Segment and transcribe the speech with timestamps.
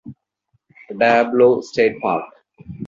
[0.97, 2.25] Diablo State Park.